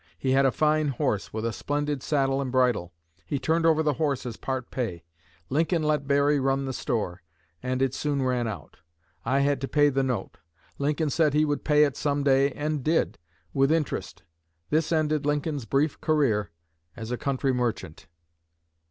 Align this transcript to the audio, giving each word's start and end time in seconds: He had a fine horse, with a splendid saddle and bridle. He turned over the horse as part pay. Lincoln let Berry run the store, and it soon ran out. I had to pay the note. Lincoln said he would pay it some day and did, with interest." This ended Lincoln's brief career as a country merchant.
He 0.17 0.31
had 0.31 0.47
a 0.47 0.51
fine 0.51 0.87
horse, 0.87 1.31
with 1.31 1.45
a 1.45 1.53
splendid 1.53 2.01
saddle 2.01 2.41
and 2.41 2.51
bridle. 2.51 2.91
He 3.23 3.37
turned 3.37 3.67
over 3.67 3.83
the 3.83 3.93
horse 4.01 4.25
as 4.25 4.35
part 4.35 4.71
pay. 4.71 5.03
Lincoln 5.47 5.83
let 5.83 6.07
Berry 6.07 6.39
run 6.39 6.65
the 6.65 6.73
store, 6.73 7.21
and 7.61 7.83
it 7.83 7.93
soon 7.93 8.23
ran 8.23 8.47
out. 8.47 8.77
I 9.25 9.41
had 9.41 9.61
to 9.61 9.67
pay 9.67 9.89
the 9.89 10.01
note. 10.01 10.39
Lincoln 10.79 11.11
said 11.11 11.35
he 11.35 11.45
would 11.45 11.63
pay 11.63 11.83
it 11.83 11.95
some 11.95 12.23
day 12.23 12.51
and 12.53 12.83
did, 12.83 13.19
with 13.53 13.71
interest." 13.71 14.23
This 14.71 14.91
ended 14.91 15.27
Lincoln's 15.27 15.65
brief 15.65 16.01
career 16.01 16.49
as 16.97 17.11
a 17.11 17.15
country 17.17 17.53
merchant. 17.53 18.07